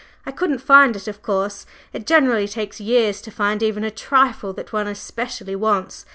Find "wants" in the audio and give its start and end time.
5.55-6.07